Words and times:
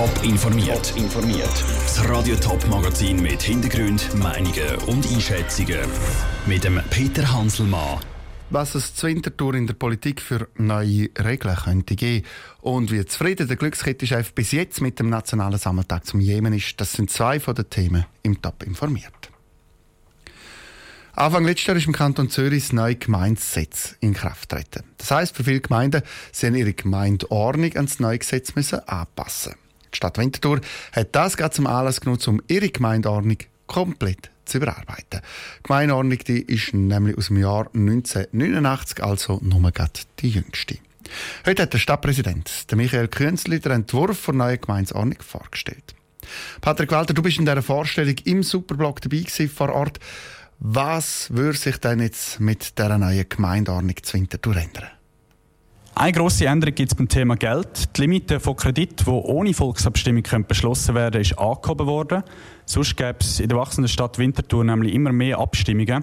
Top 0.00 0.24
informiert. 0.24 0.94
informiert. 0.96 1.64
Das 1.82 2.08
Radio 2.08 2.34
Top 2.36 2.66
Magazin 2.68 3.20
mit 3.20 3.42
Hintergrund, 3.42 4.14
Meinungen 4.14 4.76
und 4.86 5.06
Einschätzungen 5.12 5.78
mit 6.46 6.64
dem 6.64 6.80
Peter 6.88 7.30
Hanselmann. 7.30 8.00
Was 8.48 8.74
es 8.74 8.94
zu 8.94 9.08
Winterthur 9.08 9.52
in 9.52 9.66
der 9.66 9.74
Politik 9.74 10.22
für 10.22 10.48
neue 10.56 11.10
Regeln 11.18 11.54
könnte 11.54 11.96
geben 11.96 12.24
und 12.62 12.90
wie 12.90 13.04
zufrieden 13.04 13.46
der 13.46 13.58
Glückskettenchef 13.58 14.32
bis 14.32 14.52
jetzt 14.52 14.80
mit 14.80 14.98
dem 14.98 15.10
Nationalen 15.10 15.58
Sammeltag 15.58 16.06
zum 16.06 16.20
Jemen 16.20 16.54
ist, 16.54 16.80
das 16.80 16.94
sind 16.94 17.10
zwei 17.10 17.38
von 17.38 17.54
den 17.54 17.68
Themen 17.68 18.06
im 18.22 18.40
Top 18.40 18.62
informiert. 18.62 19.30
Anfang 21.12 21.44
letztes 21.44 21.66
Jahr 21.66 21.76
ist 21.76 21.86
im 21.86 21.92
Kanton 21.92 22.30
Zürich 22.30 22.64
das 22.64 22.72
neue 22.72 22.96
Gemeindegesetz 22.96 23.96
in 24.00 24.14
Kraft 24.14 24.48
getreten. 24.48 24.82
Das 24.96 25.10
heisst, 25.10 25.36
für 25.36 25.44
viele 25.44 25.60
Gemeinden 25.60 26.00
sie 26.32 26.46
ihre 26.46 26.72
Gemeindeordnung 26.72 27.76
an 27.76 27.84
das 27.84 28.00
neue 28.00 28.18
Gesetz 28.18 28.54
müssen 28.54 28.78
anpassen. 28.88 29.56
Die 29.92 29.96
Stadt 29.96 30.18
Winterthur 30.18 30.60
hat 30.92 31.08
das 31.12 31.36
gerade 31.36 31.54
zum 31.54 31.66
Anlass 31.66 32.00
genutzt, 32.00 32.28
um 32.28 32.42
ihre 32.48 32.68
Gemeindeordnung 32.68 33.38
komplett 33.66 34.30
zu 34.44 34.58
überarbeiten. 34.58 35.20
Die 35.20 35.62
Gemeindeordnung 35.62 36.18
die 36.18 36.42
ist 36.42 36.74
nämlich 36.74 37.16
aus 37.16 37.28
dem 37.28 37.38
Jahr 37.38 37.68
1989, 37.74 39.02
also 39.02 39.38
nur 39.42 39.70
gerade 39.70 39.92
die 40.18 40.30
jüngste. 40.30 40.78
Heute 41.46 41.62
hat 41.62 41.72
der 41.72 41.78
Stadtpräsident 41.78 42.70
der 42.70 42.76
Michael 42.76 43.08
Künzli 43.08 43.58
den 43.60 43.72
Entwurf 43.72 44.26
der 44.26 44.34
neuen 44.34 44.60
Gemeindeordnung 44.60 45.18
vorgestellt. 45.20 45.94
Patrick 46.60 46.92
Walter, 46.92 47.14
du 47.14 47.22
bist 47.22 47.38
in 47.38 47.46
dieser 47.46 47.62
Vorstellung 47.62 48.14
im 48.24 48.42
Superblock 48.42 49.00
dabei 49.00 49.24
vor 49.48 49.70
Ort. 49.70 49.98
Was 50.58 51.30
würde 51.34 51.56
sich 51.56 51.78
denn 51.78 52.00
jetzt 52.00 52.38
mit 52.38 52.78
dieser 52.78 52.98
neuen 52.98 53.28
Gemeindeordnung 53.28 53.96
zu 54.02 54.14
Winterthur 54.14 54.56
ändern? 54.56 54.90
Eine 56.00 56.12
grosse 56.12 56.46
Änderung 56.46 56.74
gibt 56.74 56.92
es 56.92 56.96
beim 56.96 57.08
Thema 57.08 57.36
Geld. 57.36 57.94
Die 57.94 58.00
Limite 58.00 58.40
von 58.40 58.56
Kredit, 58.56 59.06
die 59.06 59.10
ohne 59.10 59.52
Volksabstimmung 59.52 60.22
beschlossen 60.48 60.94
werden 60.94 61.12
können, 61.12 61.22
ist 61.24 61.38
angehoben 61.38 61.86
worden. 61.86 62.22
Sonst 62.64 62.96
gäbe 62.96 63.18
es 63.20 63.38
in 63.38 63.50
der 63.50 63.58
wachsenden 63.58 63.90
Stadt 63.90 64.16
Winterthur 64.18 64.64
nämlich 64.64 64.94
immer 64.94 65.12
mehr 65.12 65.38
Abstimmungen. 65.38 66.02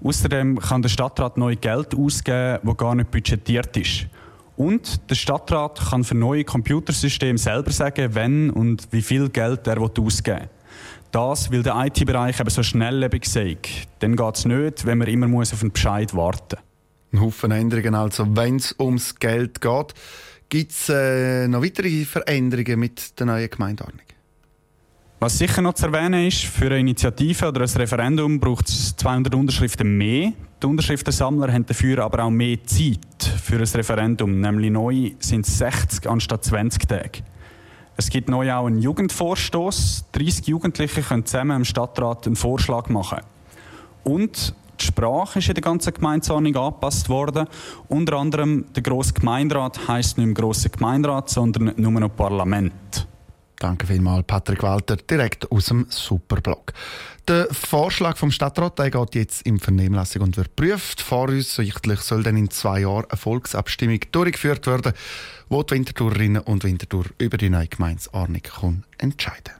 Außerdem 0.00 0.60
kann 0.60 0.82
der 0.82 0.90
Stadtrat 0.90 1.38
neu 1.38 1.56
Geld 1.56 1.92
ausgeben, 1.92 2.60
das 2.62 2.76
gar 2.76 2.94
nicht 2.94 3.10
budgetiert 3.10 3.76
ist. 3.76 4.06
Und 4.56 5.10
der 5.10 5.16
Stadtrat 5.16 5.80
kann 5.90 6.04
für 6.04 6.14
neue 6.14 6.44
Computersysteme 6.44 7.36
selber 7.36 7.72
sagen, 7.72 8.14
wenn 8.14 8.48
und 8.48 8.86
wie 8.92 9.02
viel 9.02 9.28
Geld 9.28 9.66
er 9.66 9.80
ausgeben 9.80 10.38
will. 10.38 10.50
Das, 11.10 11.50
weil 11.50 11.64
der 11.64 11.84
IT-Bereich 11.84 12.38
eben 12.38 12.48
so 12.48 12.62
schnelllebig 12.62 13.28
sei. 13.28 13.56
Dann 13.98 14.14
geht 14.14 14.36
es 14.36 14.44
nicht, 14.44 14.86
wenn 14.86 14.98
man 14.98 15.08
immer 15.08 15.26
muss 15.26 15.52
auf 15.52 15.62
einen 15.62 15.72
Bescheid 15.72 16.14
warten 16.14 16.58
muss. 16.60 16.71
Ein 17.12 17.20
Haufen 17.20 17.50
Änderungen, 17.50 17.94
also 17.94 18.26
wenn 18.36 18.56
es 18.56 18.74
ums 18.78 19.14
Geld 19.16 19.60
geht. 19.60 19.94
Gibt 20.48 20.72
es 20.72 20.88
äh, 20.88 21.48
noch 21.48 21.62
weitere 21.62 22.04
Veränderungen 22.04 22.80
mit 22.80 23.18
der 23.18 23.26
neuen 23.26 23.50
Gemeindeordnung? 23.50 24.06
Was 25.22 25.38
sicher 25.38 25.62
noch 25.62 25.74
zu 25.74 25.86
erwähnen 25.86 26.26
ist, 26.26 26.44
für 26.44 26.66
eine 26.66 26.80
Initiative 26.80 27.46
oder 27.46 27.60
ein 27.60 27.68
Referendum 27.68 28.40
braucht 28.40 28.68
es 28.68 28.96
200 28.96 29.34
Unterschriften 29.34 29.96
mehr. 29.96 30.32
Die 30.60 30.66
Unterschriftensammler 30.66 31.52
haben 31.52 31.64
dafür 31.64 32.00
aber 32.00 32.24
auch 32.24 32.30
mehr 32.30 32.58
Zeit 32.64 33.22
für 33.40 33.56
ein 33.56 33.62
Referendum. 33.62 34.40
Nämlich 34.40 34.70
neu 34.72 35.12
sind 35.20 35.46
es 35.46 35.58
60 35.58 36.10
anstatt 36.10 36.44
20 36.44 36.88
Tage. 36.88 37.22
Es 37.96 38.10
gibt 38.10 38.28
neu 38.28 38.52
auch 38.52 38.66
einen 38.66 38.80
Jugendvorstoß. 38.80 40.06
30 40.10 40.48
Jugendliche 40.48 41.02
können 41.02 41.24
zusammen 41.24 41.58
im 41.58 41.64
Stadtrat 41.64 42.26
einen 42.26 42.34
Vorschlag 42.34 42.88
machen. 42.88 43.20
Und 44.02 44.54
die 44.82 44.86
Sprache 44.88 45.38
ist 45.38 45.48
in 45.48 45.54
der 45.54 45.62
ganzen 45.62 45.94
Gemeindeordnung 45.94 46.56
angepasst 46.56 47.08
worden. 47.08 47.46
Unter 47.88 48.18
anderem 48.18 48.66
der 48.74 48.82
grosse 48.82 49.12
Gemeinderat 49.12 49.88
heisst 49.88 50.18
nicht 50.18 50.26
mehr 50.26 50.34
grosser 50.34 50.68
Gemeinderat, 50.68 51.30
sondern 51.30 51.72
nur 51.76 51.92
noch 51.92 52.14
Parlament. 52.14 53.06
Danke 53.58 53.86
vielmals, 53.86 54.26
Patrick 54.26 54.62
Walter, 54.64 54.96
direkt 54.96 55.50
aus 55.52 55.66
dem 55.66 55.86
Superblog. 55.88 56.72
Der 57.28 57.46
Vorschlag 57.52 58.16
vom 58.16 58.32
Stadtrat 58.32 58.76
der 58.80 58.90
geht 58.90 59.14
jetzt 59.14 59.42
in 59.42 59.60
Vernehmlassung 59.60 60.22
und 60.22 60.36
wird 60.36 60.56
geprüft. 60.56 61.00
Voraussichtlich 61.00 62.00
soll 62.00 62.24
dann 62.24 62.36
in 62.36 62.50
zwei 62.50 62.80
Jahren 62.80 63.04
eine 63.08 63.16
Volksabstimmung 63.16 64.00
durchgeführt 64.10 64.66
werden, 64.66 64.92
wo 65.48 65.62
die 65.62 65.76
Winterthurerinnen 65.76 66.42
und 66.42 66.64
Winterthur 66.64 67.04
über 67.18 67.36
die 67.36 67.50
neue 67.50 67.68
Gemeinsordnung 67.68 68.42
entscheiden 68.98 69.52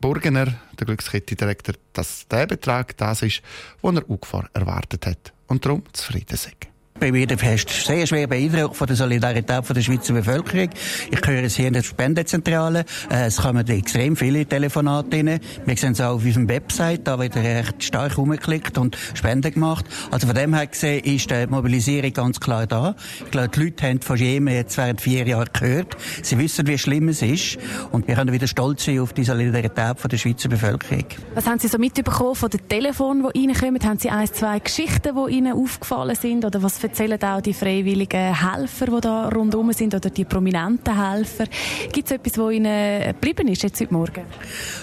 Burgener, 0.00 0.54
der 0.78 0.86
Glückskette-Direktor, 0.86 1.74
dass 1.92 2.28
der 2.28 2.46
Betrag 2.46 2.96
das 2.96 3.22
ist, 3.22 3.42
den 3.82 3.96
er 3.96 4.04
auch 4.08 4.44
erwartet 4.52 5.06
hat 5.06 5.32
und 5.48 5.64
darum 5.64 5.82
zufrieden 5.92 6.34
ist 6.34 6.48
bin 6.98 7.14
wieder 7.14 7.38
fest 7.38 7.70
sehr 7.70 8.06
schwer 8.06 8.26
beeindruckt 8.26 8.76
von 8.76 8.86
der 8.86 8.96
Solidarität 8.96 9.64
von 9.64 9.74
der 9.74 9.82
Schweizer 9.82 10.12
Bevölkerung. 10.14 10.68
Ich 11.10 11.26
höre 11.26 11.44
es 11.44 11.56
hier 11.56 11.68
in 11.68 11.74
der 11.74 11.82
Spendenzentrale. 11.82 12.84
Äh, 13.10 13.26
es 13.26 13.36
kommen 13.36 13.66
extrem 13.68 14.16
viele 14.16 14.44
Telefonate 14.44 15.16
rein. 15.16 15.40
Wir 15.64 15.76
sehen 15.76 15.92
es 15.92 16.00
auch 16.00 16.16
auf 16.16 16.24
unserem 16.24 16.48
Website. 16.48 17.06
Da 17.06 17.18
wird 17.18 17.36
recht 17.36 17.84
stark 17.84 18.18
rumgeklickt 18.18 18.78
und 18.78 18.96
Spenden 19.14 19.52
gemacht. 19.52 19.84
Also 20.10 20.26
von 20.26 20.34
dem 20.34 20.54
her 20.54 20.66
gesehen 20.66 21.04
ist 21.04 21.30
die 21.30 21.46
Mobilisierung 21.46 22.12
ganz 22.12 22.40
klar 22.40 22.66
da. 22.66 22.96
Ich 23.24 23.30
glaube, 23.30 23.50
die 23.50 23.64
Leute 23.64 23.86
haben 23.86 24.00
von 24.00 24.16
Jemen 24.16 24.52
jetzt 24.52 24.76
während 24.76 25.00
vier 25.00 25.26
Jahren 25.26 25.48
gehört. 25.52 25.96
Sie 26.22 26.38
wissen, 26.38 26.66
wie 26.66 26.78
schlimm 26.78 27.08
es 27.08 27.22
ist. 27.22 27.58
Und 27.92 28.08
wir 28.08 28.16
können 28.16 28.32
wieder 28.32 28.48
stolz 28.48 28.84
sein 28.84 28.98
auf 29.00 29.12
die 29.12 29.24
Solidarität 29.24 30.00
von 30.00 30.08
der 30.08 30.18
Schweizer 30.18 30.48
Bevölkerung. 30.48 31.04
Was 31.34 31.46
haben 31.46 31.58
Sie 31.58 31.68
so 31.68 31.78
mitbekommen 31.78 32.34
von 32.34 32.50
den 32.50 32.66
Telefonen, 32.68 33.26
die 33.34 33.46
reinkommen? 33.46 33.82
Haben 33.84 33.98
Sie 33.98 34.10
ein, 34.10 34.26
zwei 34.26 34.58
Geschichten, 34.58 35.14
die 35.14 35.34
Ihnen 35.34 35.52
aufgefallen 35.52 36.16
sind? 36.16 36.44
Oder 36.44 36.62
was 36.62 36.78
erzählen 36.88 37.22
auch 37.22 37.40
die 37.40 37.52
freiwilligen 37.52 38.34
Helfer, 38.34 38.86
die 38.86 39.00
da 39.00 39.28
rundherum 39.28 39.72
sind, 39.72 39.94
oder 39.94 40.10
die 40.10 40.24
prominenten 40.24 40.96
Helfer. 40.96 41.44
Gibt 41.92 42.10
es 42.10 42.16
etwas, 42.16 42.38
was 42.38 42.52
Ihnen 42.52 43.02
geblieben 43.08 43.48
ist 43.48 43.62
jetzt 43.62 43.80
heute 43.80 43.92
Morgen? 43.92 44.22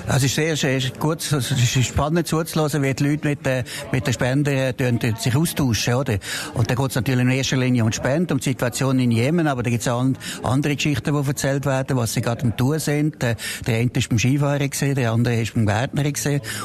Es 0.08 0.24
ist 0.24 0.36
sehr, 0.36 0.56
sehr 0.56 0.80
gut, 1.00 1.20
es 1.20 1.52
ist 1.52 1.86
spannend 1.86 2.28
zuzuhören, 2.28 2.84
wie 2.84 2.94
die 2.94 3.04
Leute 3.04 3.28
mit, 3.28 3.46
den, 3.46 3.64
mit 3.92 4.06
den 4.06 4.14
Spendern 4.14 4.56
äh, 4.78 5.14
sich 5.18 5.36
austauschen. 5.36 5.96
Oder? 5.96 6.18
Und 6.54 6.70
da 6.70 6.76
geht 6.76 6.90
es 6.90 6.96
natürlich 6.96 7.22
in 7.22 7.32
erster 7.32 7.58
Linie 7.58 7.84
um 7.84 7.92
Spenden, 7.92 8.34
um 8.34 8.40
die 8.40 8.50
Situation 8.50 9.00
in 9.00 9.12
Jemen, 9.12 9.48
aber 9.48 9.64
da 9.64 9.70
gibt 9.70 9.82
es 9.82 9.88
auch 9.88 10.06
andere 10.44 10.76
Geschichten, 10.76 11.14
die 11.14 11.28
erzählt 11.28 11.66
werden, 11.66 11.98
was 11.98 12.14
sie 12.14 12.22
gerade 12.22 12.44
am 12.44 12.56
Tun 12.56 12.80
sind. 12.80 13.22
Der 13.22 13.36
eine 13.68 13.90
ist 13.94 14.10
beim 14.10 14.20
Skifahrer 14.20 14.68
gesehen, 14.68 14.96
der 14.96 15.12
andere 15.12 15.42
ist 15.42 15.54
beim 15.56 15.66
Gärtner 15.66 16.04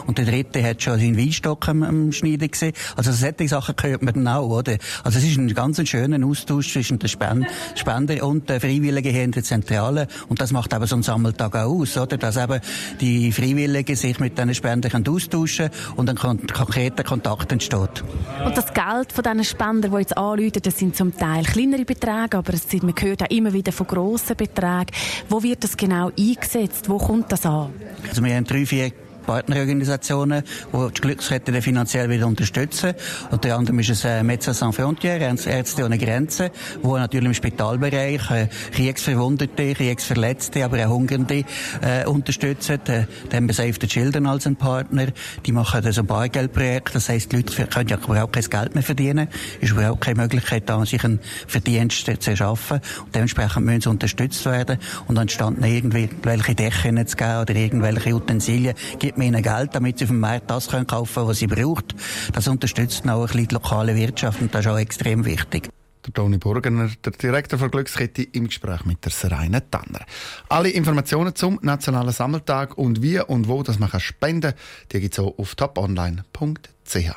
und 0.06 0.18
der 0.18 0.24
dritte 0.24 0.62
hat 0.62 0.82
schon 0.82 0.98
seinen 0.98 1.16
Weinstock 1.16 1.68
am, 1.68 1.82
am 1.82 2.12
Schneiden 2.12 2.50
gesehen. 2.50 2.72
Also 2.96 3.12
solche 3.12 3.48
Sachen 3.48 3.74
hört 3.80 4.02
man 4.02 4.14
dann 4.14 4.28
auch, 4.28 4.48
oder? 4.48 4.76
Also 5.04 5.18
es 5.18 5.29
ist 5.30 5.38
ein 5.38 5.54
ganz 5.54 5.80
schöner 5.88 6.26
Austausch 6.26 6.72
zwischen 6.72 6.98
den 6.98 7.08
Spender 7.08 8.26
und 8.26 8.48
den 8.48 8.60
Freiwilligen 8.60 9.12
hier 9.12 9.24
in 9.24 9.32
der 9.32 9.42
Zentrale. 9.42 10.06
Und 10.28 10.40
das 10.40 10.52
macht 10.52 10.72
eben 10.72 10.86
so 10.86 10.96
einen 10.96 11.02
Sammeltag 11.02 11.54
auch 11.56 11.80
aus, 11.80 11.96
oder? 11.96 12.16
Dass 12.16 12.36
eben 12.36 12.60
die 13.00 13.32
Freiwilligen 13.32 13.96
sich 13.96 14.18
mit 14.20 14.36
diesen 14.36 14.54
Spendern 14.54 15.06
austauschen 15.06 15.70
können 15.70 15.96
und 15.96 16.10
ein 16.10 16.16
konkreter 16.16 17.04
Kontakt 17.04 17.52
entsteht. 17.52 18.04
Und 18.44 18.56
das 18.56 18.72
Geld 18.72 19.12
von 19.12 19.24
diesen 19.24 19.44
Spendern, 19.44 19.92
die 19.92 19.98
jetzt 19.98 20.16
anrufen, 20.16 20.60
das 20.62 20.78
sind 20.78 20.96
zum 20.96 21.16
Teil 21.16 21.44
kleinere 21.44 21.84
Beträge, 21.84 22.38
aber 22.38 22.54
es 22.54 22.68
sind, 22.68 22.82
man 22.82 22.94
hört 22.98 23.22
auch 23.22 23.30
immer 23.30 23.52
wieder 23.52 23.72
von 23.72 23.86
grossen 23.86 24.36
Beträgen. 24.36 24.90
Wo 25.28 25.42
wird 25.42 25.64
das 25.64 25.76
genau 25.76 26.10
eingesetzt? 26.18 26.88
Wo 26.88 26.98
kommt 26.98 27.30
das 27.32 27.46
an? 27.46 27.70
Also 28.08 28.22
wir 28.24 28.34
haben 28.34 28.44
drei, 28.44 28.66
vier 28.66 28.92
Partnerorganisationen, 29.30 30.42
die 30.72 30.92
die 30.92 31.00
Glückskette 31.00 31.62
finanziell 31.62 32.10
wieder 32.10 32.26
unterstützen. 32.26 32.94
Unter 33.30 33.56
anderem 33.56 33.78
ist 33.78 33.90
es 33.90 34.04
äh, 34.04 34.24
Médecins 34.24 34.54
Sans 34.54 34.76
Frontières, 34.76 35.46
Ärzte 35.46 35.84
ohne 35.84 35.98
Grenzen, 35.98 36.50
wo 36.82 36.98
natürlich 36.98 37.26
im 37.28 37.34
Spitalbereich 37.34 38.28
äh, 38.32 38.48
Kriegsverwundete, 38.72 39.74
Kriegsverletzte, 39.74 40.64
aber 40.64 40.84
auch 40.84 40.90
Hungernde 40.90 41.44
äh, 41.80 42.06
unterstützen. 42.06 42.80
Äh, 42.88 43.06
dann 43.28 43.44
haben 43.44 43.52
Save 43.52 43.74
the 43.80 43.86
Children 43.86 44.26
als 44.26 44.48
ein 44.48 44.56
Partner. 44.56 45.06
Die 45.46 45.52
machen 45.52 45.92
so 45.92 46.00
ein 46.00 46.06
Bargeldprojekt. 46.08 46.96
Das 46.96 47.08
heisst, 47.08 47.30
die 47.30 47.36
Leute 47.36 47.66
können 47.66 47.88
ja 47.88 47.98
überhaupt 47.98 48.32
kein 48.32 48.42
Geld 48.42 48.74
mehr 48.74 48.82
verdienen. 48.82 49.28
Ist 49.60 49.70
überhaupt 49.70 50.00
keine 50.00 50.22
Möglichkeit 50.22 50.68
da, 50.68 50.84
sich 50.84 51.04
einen 51.04 51.20
Verdienst 51.46 52.04
zu 52.04 52.30
erschaffen. 52.30 52.80
Und 53.04 53.14
dementsprechend 53.14 53.64
müssen 53.64 53.82
sie 53.82 53.90
unterstützt 53.90 54.44
werden. 54.44 54.78
Und 55.06 55.16
anstatt 55.18 55.54
irgendwelche 55.64 56.54
Dächer 56.56 57.06
zu 57.06 57.16
geben 57.16 57.40
oder 57.42 57.54
irgendwelche 57.54 58.12
Utensilien, 58.12 58.74
gibt 58.98 59.19
man 59.20 59.42
Geld, 59.42 59.74
damit 59.74 59.98
sie 59.98 60.04
auf 60.04 60.10
dem 60.10 60.20
Markt 60.20 60.50
das 60.50 60.68
kaufen 60.68 60.86
können, 60.86 61.28
was 61.28 61.38
sie 61.38 61.46
braucht. 61.46 61.94
Das 62.32 62.48
unterstützt 62.48 63.08
auch 63.08 63.20
ein 63.20 63.26
bisschen 63.26 63.48
die 63.48 63.54
lokale 63.54 63.96
Wirtschaft 63.96 64.40
und 64.40 64.54
das 64.54 64.64
ist 64.64 64.72
auch 64.72 64.78
extrem 64.78 65.24
wichtig. 65.24 65.68
Der 66.06 66.14
Toni 66.14 66.38
Burgener, 66.38 66.88
der 67.04 67.12
Direktor 67.12 67.58
der 67.58 67.68
Glückskette, 67.68 68.22
im 68.22 68.46
Gespräch 68.46 68.86
mit 68.86 69.04
der 69.04 69.12
Serena 69.12 69.60
Tanner. 69.60 70.00
Alle 70.48 70.70
Informationen 70.70 71.34
zum 71.34 71.58
Nationalen 71.62 72.12
Sammeltag 72.12 72.78
und 72.78 73.02
wie 73.02 73.20
und 73.20 73.48
wo 73.48 73.62
das 73.62 73.78
man 73.78 73.90
spenden 74.00 74.52
kann, 74.52 74.60
die 74.92 75.00
gibt 75.00 75.14
es 75.14 75.18
auch 75.18 75.38
auf 75.38 75.54
toponline.ch. 75.54 77.10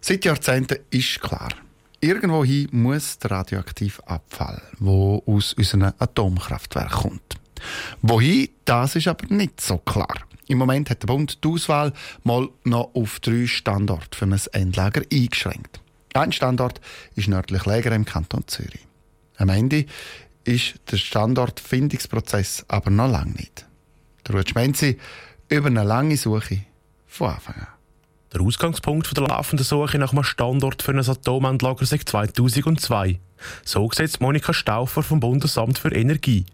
Seit 0.00 0.24
Jahrzehnten 0.24 0.78
ist 0.90 1.20
klar, 1.20 1.50
irgendwohin 2.00 2.68
muss 2.70 3.18
der 3.18 3.32
radioaktive 3.32 4.06
Abfall, 4.06 4.62
wo 4.78 5.22
aus 5.26 5.52
unseren 5.54 5.92
Atomkraftwerken 5.98 7.02
kommt. 7.02 7.36
Wohin, 8.02 8.48
das 8.64 8.96
ist 8.96 9.08
aber 9.08 9.26
nicht 9.32 9.60
so 9.60 9.78
klar. 9.78 10.14
Im 10.46 10.58
Moment 10.58 10.90
hat 10.90 11.02
der 11.02 11.06
Bund 11.06 11.44
die 11.44 11.48
Auswahl 11.48 11.92
mal 12.24 12.48
noch 12.64 12.90
auf 12.94 13.20
drei 13.20 13.46
Standorte 13.46 14.16
für 14.18 14.24
ein 14.24 14.40
Endlager 14.52 15.02
eingeschränkt. 15.12 15.80
Ein 16.14 16.32
Standort 16.32 16.80
ist 17.14 17.28
nördlich 17.28 17.66
Läger 17.66 17.92
im 17.92 18.04
Kanton 18.04 18.44
Zürich. 18.46 18.86
Am 19.36 19.48
Ende 19.48 19.86
ist 20.44 20.74
der 20.90 20.96
Standortfindungsprozess 20.96 22.64
aber 22.68 22.90
noch 22.90 23.10
lange 23.10 23.32
nicht. 23.32 23.66
Der 24.26 24.34
Ruth 24.34 24.50
Schmenzi 24.50 24.98
über 25.48 25.68
eine 25.68 25.84
lange 25.84 26.16
Suche 26.16 26.62
von 27.06 27.30
Anfang 27.30 27.54
an. 27.56 27.66
Der 28.32 28.40
Ausgangspunkt 28.40 29.16
der 29.16 29.26
laufenden 29.26 29.64
Suche 29.64 29.98
nach 29.98 30.12
einem 30.12 30.24
Standort 30.24 30.82
für 30.82 30.92
ein 30.92 30.98
Atomendlager 30.98 31.84
seit 31.84 32.08
2002. 32.08 33.20
So 33.64 33.90
sieht 33.92 34.20
Monika 34.20 34.52
Stauffer 34.52 35.02
vom 35.02 35.20
Bundesamt 35.20 35.78
für 35.78 35.92
Energie. 35.92 36.46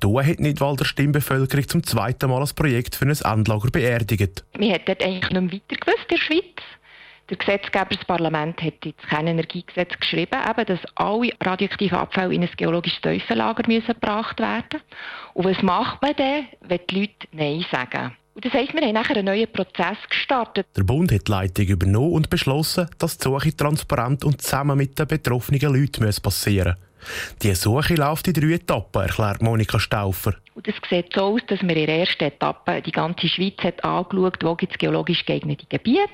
Da 0.00 0.08
hat 0.08 0.40
Nidwalder 0.40 0.84
Stimmbevölkerung 0.84 1.68
zum 1.68 1.82
zweiten 1.82 2.30
Mal 2.30 2.42
ein 2.42 2.54
Projekt 2.54 2.96
für 2.96 3.06
ein 3.06 3.10
Endlager 3.10 3.70
beerdigt. 3.70 4.44
Man 4.58 4.72
hat 4.72 4.88
dort 4.88 5.02
eigentlich 5.02 5.30
nicht 5.30 5.42
mehr 5.42 5.52
weiter 5.52 5.80
gewusst 5.80 6.06
in 6.08 6.16
der 6.16 6.22
Schweiz. 6.22 6.62
Der 7.30 7.36
Gesetzgeber, 7.36 7.86
das 7.90 8.04
Parlament, 8.06 8.60
hat 8.60 8.84
jetzt 8.84 9.06
kein 9.08 9.28
Energiegesetz 9.28 9.96
geschrieben, 10.00 10.36
eben, 10.48 10.66
dass 10.66 10.80
alle 10.96 11.30
radioaktiven 11.40 11.96
Abfälle 11.96 12.34
in 12.34 12.42
ein 12.42 12.50
geologisches 12.56 13.00
Tiefenlager 13.02 13.62
müssen 13.68 13.86
gebracht 13.86 14.40
werden 14.40 14.80
Und 15.34 15.44
was 15.44 15.62
macht 15.62 16.02
man 16.02 16.16
dann, 16.16 16.48
wenn 16.62 16.80
die 16.90 17.00
Leute 17.00 17.28
Nein 17.30 17.64
sagen? 17.70 18.16
Und 18.34 18.44
das 18.44 18.52
heisst, 18.52 18.74
wir 18.74 18.80
haben 18.80 18.94
nachher 18.94 19.16
einen 19.16 19.26
neuen 19.26 19.52
Prozess 19.52 19.98
gestartet. 20.08 20.66
Der 20.76 20.82
Bund 20.82 21.12
hat 21.12 21.28
die 21.28 21.30
Leitung 21.30 21.66
übernommen 21.66 22.12
und 22.12 22.30
beschlossen, 22.30 22.88
dass 22.98 23.18
die 23.18 23.24
Suche 23.24 23.56
transparent 23.56 24.24
und 24.24 24.42
zusammen 24.42 24.78
mit 24.78 24.98
den 24.98 25.06
betroffenen 25.06 25.60
Leuten 25.60 26.10
passieren 26.22 26.74
muss. 26.78 26.89
Die 27.42 27.54
Suche 27.54 27.94
läuft 27.94 28.28
in 28.28 28.34
drei 28.34 28.54
Etappen, 28.54 29.02
erklärt 29.02 29.42
Monika 29.42 29.80
Stauffer. 29.80 30.34
Und 30.54 30.68
es 30.68 30.74
sieht 30.88 31.12
so 31.14 31.34
aus, 31.34 31.40
dass 31.46 31.62
wir 31.62 31.76
in 31.76 31.86
der 31.86 31.98
ersten 32.00 32.24
Etappe 32.24 32.82
die 32.82 32.92
ganze 32.92 33.28
Schweiz 33.28 33.56
hat 33.62 33.82
angeschaut, 33.84 34.38
wo 34.42 34.54
gibt 34.54 34.72
es 34.72 34.78
geologisch 34.78 35.24
geeignete 35.24 35.66
Gebiete. 35.68 36.08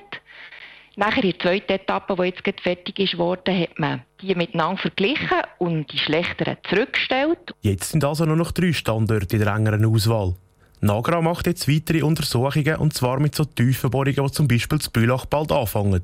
Nachher 0.95 1.23
in 1.23 1.31
der 1.31 1.39
zweiten 1.39 1.73
Etappe, 1.73 2.15
die 2.15 2.23
jetzt 2.23 2.43
gerade 2.43 2.61
fertig 2.61 2.97
ist 2.97 3.17
worden, 3.19 3.59
hat 3.59 3.77
man 3.77 4.01
die 4.19 4.33
miteinander 4.33 4.81
verglichen 4.81 5.41
und 5.59 5.91
die 5.91 5.99
schlechteren 5.99 6.57
zurückgestellt. 6.67 7.53
Jetzt 7.61 7.91
sind 7.91 8.03
also 8.03 8.25
nur 8.25 8.35
noch 8.35 8.51
drei 8.51 8.73
Standorte 8.73 9.35
in 9.35 9.43
der 9.43 9.53
engeren 9.53 9.85
Auswahl. 9.85 10.33
Nagra 10.79 11.21
macht 11.21 11.45
jetzt 11.45 11.67
weitere 11.67 12.01
Untersuchungen, 12.03 12.77
und 12.77 12.93
zwar 12.93 13.19
mit 13.19 13.35
so 13.35 13.45
tiefen 13.45 13.91
Bohrungen, 13.91 14.15
die 14.15 14.31
zum 14.31 14.47
Beispiel 14.47 14.79
das 14.79 14.89
Bülach 14.89 15.25
bald 15.25 15.51
anfangen. 15.51 16.01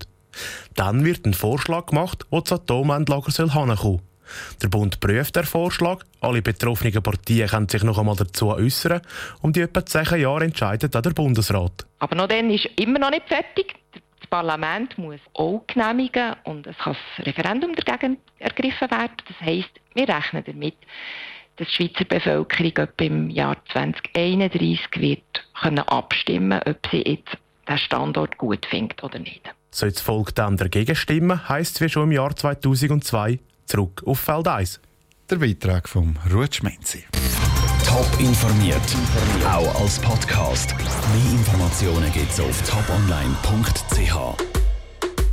Dann 0.76 1.06
wird 1.06 1.26
ein 1.26 1.34
Vorschlag 1.34 1.88
gemacht, 1.88 2.26
wo 2.30 2.42
das 2.42 2.54
Atomendlager 2.54 3.32
soll 3.32 3.52
hinkommen. 3.52 4.02
Der 4.62 4.70
Bund 4.70 5.00
prüft 5.00 5.36
den 5.36 5.44
Vorschlag, 5.44 6.04
alle 6.22 6.42
betroffenen 6.42 7.02
Partien 7.04 7.48
können 7.48 7.70
sich 7.70 7.84
noch 7.84 7.98
einmal 7.98 8.16
dazu 8.16 8.50
äußern 8.50 9.02
und 9.42 9.58
in 9.58 9.64
etwa 9.64 9.86
zehn 9.86 10.22
Jahren 10.22 10.44
entscheidet 10.44 10.96
dann 10.96 11.04
der 11.04 11.12
Bundesrat. 11.12 11.86
Aber 12.00 12.16
noch 12.16 12.28
dann 12.28 12.50
ist 12.50 12.70
immer 12.78 13.00
noch 13.00 13.12
nicht 13.12 13.28
fertig. 13.28 13.76
Parlament 14.34 14.98
muss 14.98 15.20
auch 15.36 15.64
genehmigen 15.68 16.36
und 16.46 16.66
es 16.66 16.76
kann 16.80 16.96
das 17.18 17.28
Referendum 17.28 17.76
dagegen 17.76 18.18
ergriffen 18.40 18.90
werden. 18.90 19.14
Das 19.28 19.40
heisst, 19.40 19.70
wir 19.94 20.10
rechnen 20.10 20.44
damit, 20.44 20.74
dass 21.58 21.68
die 21.68 21.74
Schweizer 21.76 22.06
Bevölkerung 22.06 22.72
etwa 22.78 23.04
im 23.04 23.30
Jahr 23.30 23.58
2031 23.72 24.80
wird 24.96 25.22
können 25.62 25.88
abstimmen 25.88 26.60
ob 26.66 26.80
sie 26.90 27.04
jetzt 27.06 27.38
den 27.70 27.78
Standort 27.78 28.40
gut 28.40 28.66
findet 28.66 29.04
oder 29.04 29.20
nicht. 29.20 29.44
Sollte 29.70 29.94
das 29.94 30.02
Volk 30.02 30.34
dann 30.34 30.58
dagegen 30.58 30.96
stimmen, 30.96 31.48
heisst 31.48 31.76
es 31.76 31.82
wie 31.82 31.90
schon 31.90 32.06
im 32.06 32.14
Jahr 32.14 32.36
2002 32.36 33.38
zurück 33.66 34.04
auf 34.06 34.20
Feld 34.20 34.48
1. 34.48 34.80
Der 35.30 35.38
Beitrag 35.38 35.88
von 35.88 36.18
Ruth 36.32 36.56
Schmenzi. 36.56 37.04
Top 37.86 38.08
informiert, 38.20 38.82
auch 39.46 39.82
als 39.82 40.00
Podcast. 40.00 40.76
Mehr 40.78 41.32
Informationen 41.32 42.12
gibt 42.12 42.32
es 42.32 42.40
auf 42.40 42.62
toponline.ch. 42.70 44.63